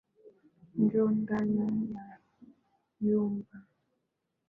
[0.81, 1.59] Njoo ndani
[1.95, 2.05] ya
[3.03, 3.57] nyumba.